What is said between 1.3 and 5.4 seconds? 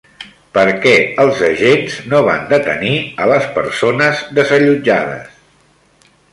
agents no van detenir a les persones desallotjades?